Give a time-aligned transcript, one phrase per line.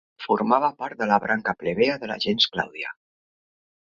[0.25, 2.95] Formava part de la branca plebea de la gens Clàudia.